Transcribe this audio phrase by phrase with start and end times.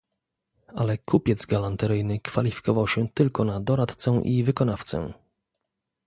[0.67, 5.13] "Ale kupiec galanteryjny kwalifikował się tylko na doradcę i wykonawcę."